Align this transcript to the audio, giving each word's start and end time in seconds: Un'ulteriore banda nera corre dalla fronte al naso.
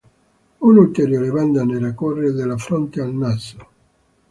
Un'ulteriore 0.69 1.29
banda 1.29 1.63
nera 1.63 1.93
corre 1.95 2.31
dalla 2.33 2.57
fronte 2.57 3.01
al 3.01 3.13
naso. 3.13 3.57